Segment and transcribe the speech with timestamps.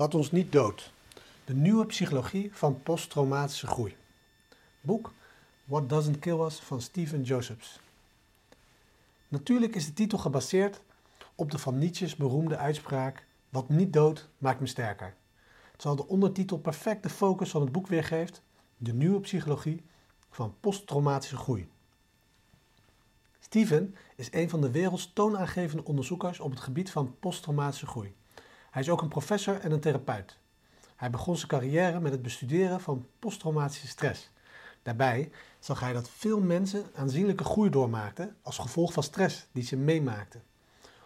[0.00, 0.92] Wat ons niet doodt.
[1.44, 3.96] De nieuwe psychologie van posttraumatische groei.
[4.80, 5.12] Boek
[5.64, 7.80] What Doesn't Kill Us van Steven Josephs.
[9.28, 10.80] Natuurlijk is de titel gebaseerd
[11.34, 15.14] op de van Nietzsche's beroemde uitspraak: Wat niet doodt, maakt me sterker.
[15.76, 18.42] Terwijl de ondertitel perfect de focus van het boek weergeeft:
[18.76, 19.82] De nieuwe psychologie
[20.30, 21.68] van posttraumatische groei.
[23.40, 28.14] Steven is een van de werelds toonaangevende onderzoekers op het gebied van posttraumatische groei.
[28.70, 30.38] Hij is ook een professor en een therapeut.
[30.96, 34.30] Hij begon zijn carrière met het bestuderen van posttraumatische stress.
[34.82, 39.76] Daarbij zag hij dat veel mensen aanzienlijke groei doormaakten als gevolg van stress die ze
[39.76, 40.42] meemaakten.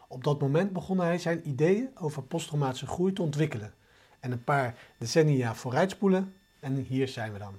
[0.09, 3.75] Op dat moment begon hij zijn ideeën over posttraumatische groei te ontwikkelen.
[4.21, 7.59] En een paar decennia vooruitspoelen en hier zijn we dan.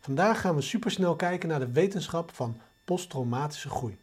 [0.00, 3.98] Vandaag gaan we supersnel kijken naar de wetenschap van posttraumatische groei.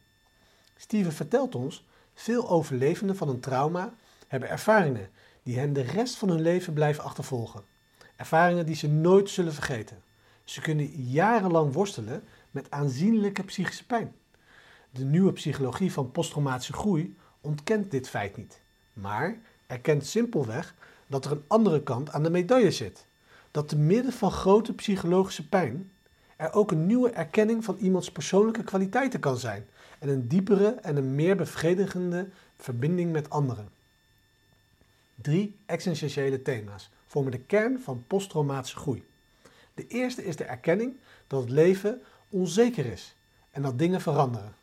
[0.77, 3.93] Steven vertelt ons, veel overlevenden van een trauma
[4.31, 5.09] hebben ervaringen
[5.43, 7.63] die hen de rest van hun leven blijven achtervolgen.
[8.15, 10.01] Ervaringen die ze nooit zullen vergeten.
[10.43, 14.13] Ze kunnen jarenlang worstelen met aanzienlijke psychische pijn.
[14.91, 18.59] De nieuwe psychologie van posttraumatische groei ontkent dit feit niet,
[18.93, 20.75] maar erkent simpelweg
[21.07, 23.05] dat er een andere kant aan de medaille zit.
[23.51, 25.91] Dat te midden van grote psychologische pijn
[26.35, 29.67] er ook een nieuwe erkenning van iemands persoonlijke kwaliteiten kan zijn
[29.99, 33.79] en een diepere en een meer bevredigende verbinding met anderen.
[35.21, 39.03] Drie essentiële thema's vormen de kern van posttraumatische groei.
[39.73, 40.95] De eerste is de erkenning
[41.27, 43.15] dat het leven onzeker is
[43.51, 44.53] en dat dingen veranderen.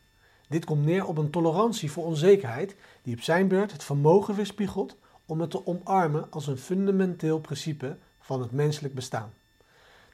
[0.47, 4.95] Dit komt neer op een tolerantie voor onzekerheid die op zijn beurt het vermogen weerspiegelt
[5.25, 9.33] om het te omarmen als een fundamenteel principe van het menselijk bestaan.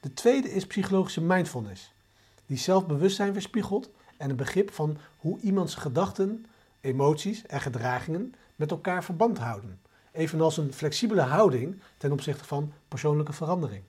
[0.00, 1.92] De tweede is psychologische mindfulness,
[2.46, 6.46] die zelfbewustzijn weerspiegelt en een begrip van hoe iemands gedachten,
[6.80, 9.80] emoties en gedragingen met elkaar verband houden,
[10.16, 13.82] evenals een flexibele houding ten opzichte van persoonlijke verandering.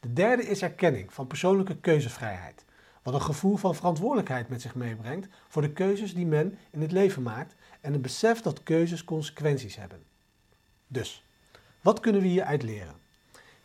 [0.00, 2.64] De derde is erkenning van persoonlijke keuzevrijheid,
[3.02, 6.92] wat een gevoel van verantwoordelijkheid met zich meebrengt voor de keuzes die men in het
[6.92, 10.02] leven maakt en het besef dat keuzes consequenties hebben.
[10.86, 11.24] Dus,
[11.80, 12.94] wat kunnen we hieruit leren?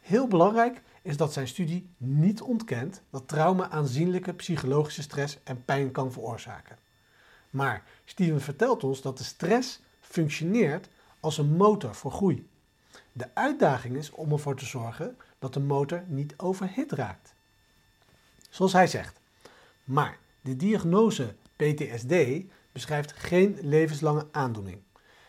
[0.01, 5.91] Heel belangrijk is dat zijn studie niet ontkent dat trauma aanzienlijke psychologische stress en pijn
[5.91, 6.77] kan veroorzaken.
[7.49, 10.87] Maar Steven vertelt ons dat de stress functioneert
[11.25, 12.47] als een motor voor groei.
[13.11, 17.33] De uitdaging is om ervoor te zorgen dat de motor niet overhit raakt.
[18.49, 19.19] Zoals hij zegt.
[19.83, 22.15] Maar de diagnose PTSD
[22.71, 24.77] beschrijft geen levenslange aandoening.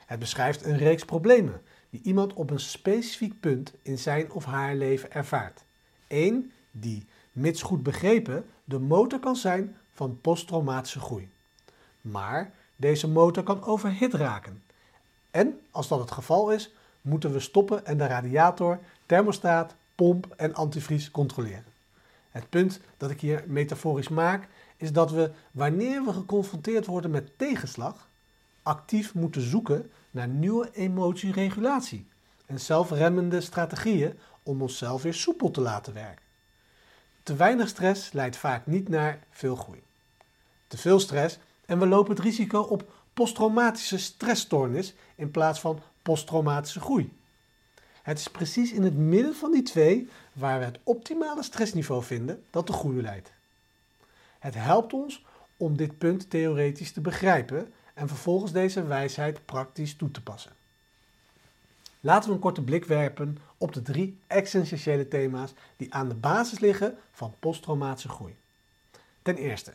[0.06, 4.74] Het beschrijft een reeks problemen die iemand op een specifiek punt in zijn of haar
[4.74, 5.64] leven ervaart.
[6.08, 11.28] Eén die, mits goed begrepen, de motor kan zijn van posttraumatische groei.
[12.00, 14.64] Maar deze motor kan overhit raken.
[15.36, 16.70] En als dat het geval is,
[17.00, 21.64] moeten we stoppen en de radiator, thermostaat, pomp en antivries controleren.
[22.30, 27.38] Het punt dat ik hier metaforisch maak, is dat we, wanneer we geconfronteerd worden met
[27.38, 28.08] tegenslag,
[28.62, 32.06] actief moeten zoeken naar nieuwe emotieregulatie
[32.46, 36.25] en zelfremmende strategieën om onszelf weer soepel te laten werken.
[37.22, 39.82] Te weinig stress leidt vaak niet naar veel groei.
[40.66, 46.81] Te veel stress en we lopen het risico op posttraumatische stressstoornis in plaats van posttraumatische
[46.81, 47.12] groei.
[48.03, 52.44] Het is precies in het midden van die twee, waar we het optimale stressniveau vinden,
[52.50, 53.32] dat de groei leidt.
[54.38, 55.25] Het helpt ons
[55.56, 60.53] om dit punt theoretisch te begrijpen en vervolgens deze wijsheid praktisch toe te passen.
[62.00, 66.59] Laten we een korte blik werpen op de drie essentiële thema's die aan de basis
[66.59, 68.37] liggen van posttraumatische groei.
[69.22, 69.72] Ten eerste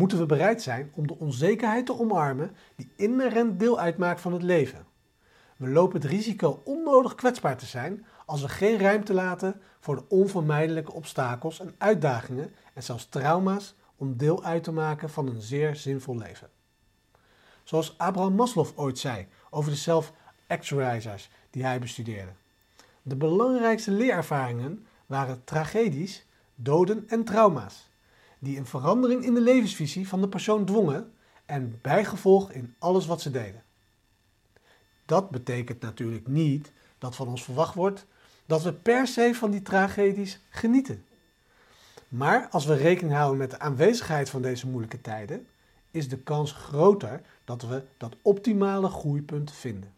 [0.00, 4.42] moeten we bereid zijn om de onzekerheid te omarmen die inherent deel uitmaakt van het
[4.42, 4.86] leven.
[5.56, 10.04] We lopen het risico onnodig kwetsbaar te zijn als we geen ruimte laten voor de
[10.08, 15.76] onvermijdelijke obstakels en uitdagingen en zelfs trauma's om deel uit te maken van een zeer
[15.76, 16.48] zinvol leven.
[17.64, 22.32] Zoals Abraham Maslow ooit zei over de self-actualizers die hij bestudeerde.
[23.02, 27.89] De belangrijkste leerervaringen waren tragedies, doden en trauma's,
[28.40, 31.12] die een verandering in de levensvisie van de persoon dwongen
[31.46, 33.62] en bijgevolg in alles wat ze deden.
[35.04, 38.06] Dat betekent natuurlijk niet dat van ons verwacht wordt
[38.46, 41.04] dat we per se van die tragedies genieten.
[42.08, 45.46] Maar als we rekening houden met de aanwezigheid van deze moeilijke tijden,
[45.90, 49.92] is de kans groter dat we dat optimale groeipunt vinden.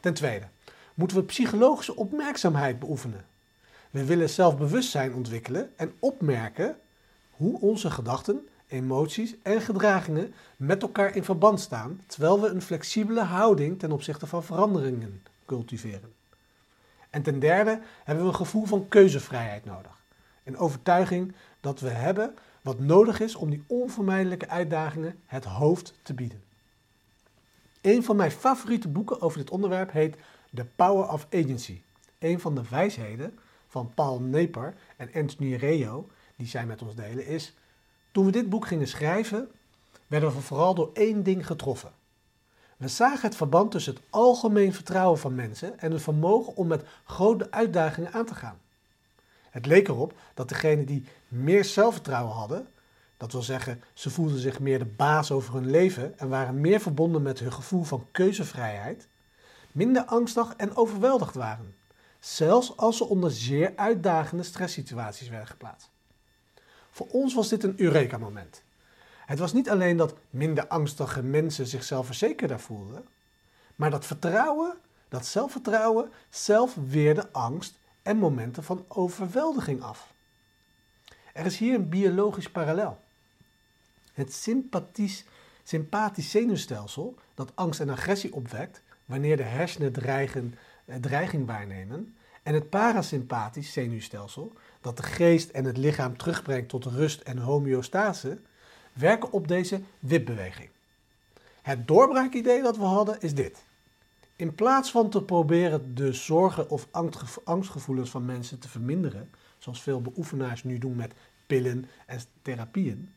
[0.00, 0.46] Ten tweede,
[0.94, 3.26] moeten we psychologische opmerkzaamheid beoefenen.
[3.90, 6.76] We willen zelfbewustzijn ontwikkelen en opmerken
[7.38, 13.22] hoe onze gedachten, emoties en gedragingen met elkaar in verband staan, terwijl we een flexibele
[13.22, 16.12] houding ten opzichte van veranderingen cultiveren.
[17.10, 19.92] En ten derde hebben we een gevoel van keuzevrijheid nodig.
[20.44, 26.14] Een overtuiging dat we hebben wat nodig is om die onvermijdelijke uitdagingen het hoofd te
[26.14, 26.42] bieden.
[27.80, 30.16] Een van mijn favoriete boeken over dit onderwerp heet
[30.54, 31.80] The Power of Agency.
[32.18, 33.38] Een van de wijsheden
[33.68, 36.08] van Paul Neper en Anthony Reo,
[36.38, 37.54] die zij met ons delen, is:
[38.12, 39.48] Toen we dit boek gingen schrijven,
[40.06, 41.92] werden we vooral door één ding getroffen.
[42.76, 46.84] We zagen het verband tussen het algemeen vertrouwen van mensen en hun vermogen om met
[47.04, 48.58] grote uitdagingen aan te gaan.
[49.50, 52.68] Het leek erop dat degenen die meer zelfvertrouwen hadden,
[53.16, 56.80] dat wil zeggen, ze voelden zich meer de baas over hun leven en waren meer
[56.80, 59.08] verbonden met hun gevoel van keuzevrijheid,
[59.72, 61.74] minder angstig en overweldigd waren,
[62.20, 65.90] zelfs als ze onder zeer uitdagende stresssituaties werden geplaatst.
[66.98, 68.62] Voor ons was dit een Eureka-moment.
[69.26, 73.06] Het was niet alleen dat minder angstige mensen zichzelf verzekerder voelden,
[73.76, 74.74] maar dat vertrouwen,
[75.08, 80.12] dat zelfvertrouwen, zelf weerde angst en momenten van overweldiging af.
[81.32, 83.00] Er is hier een biologisch parallel.
[84.12, 85.24] Het sympathisch,
[85.64, 92.16] sympathisch zenuwstelsel dat angst en agressie opwekt wanneer de hersenen eh, dreiging waarnemen,
[92.48, 98.38] en het parasympathisch zenuwstelsel dat de geest en het lichaam terugbrengt tot rust en homeostase,
[98.92, 100.68] werken op deze wipbeweging.
[101.62, 103.64] Het doorbraakidee dat we hadden is dit.
[104.36, 106.88] In plaats van te proberen de zorgen of
[107.44, 111.12] angstgevoelens van mensen te verminderen, zoals veel beoefenaars nu doen met
[111.46, 113.14] pillen en therapieën,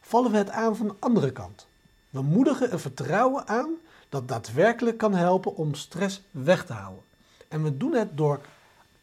[0.00, 1.66] vallen we het aan van de andere kant.
[2.10, 3.74] We moedigen een vertrouwen aan
[4.08, 7.04] dat daadwerkelijk kan helpen om stress weg te houden.
[7.48, 8.40] En we doen het door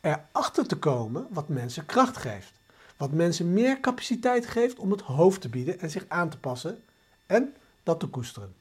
[0.04, 2.52] erachter te komen wat mensen kracht geeft.
[2.98, 6.84] Wat mensen meer capaciteit geeft om het hoofd te bieden en zich aan te passen
[7.26, 8.54] en dat te koesteren.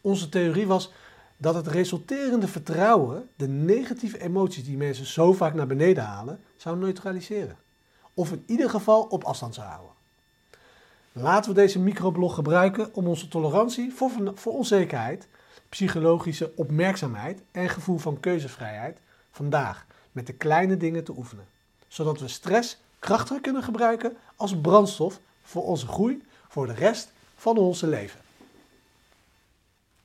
[0.00, 0.92] Onze theorie was
[1.36, 6.78] dat het resulterende vertrouwen de negatieve emoties die mensen zo vaak naar beneden halen, zou
[6.78, 7.56] neutraliseren.
[8.14, 9.92] Of in ieder geval op afstand zou houden.
[11.12, 15.28] Laten we deze microblog gebruiken om onze tolerantie voor, voor onzekerheid,
[15.68, 18.98] psychologische opmerkzaamheid en gevoel van keuzevrijheid
[19.30, 21.46] vandaag met de kleine dingen te oefenen.
[21.88, 27.56] Zodat we stress krachtiger kunnen gebruiken als brandstof voor onze groei voor de rest van
[27.56, 28.20] onze leven.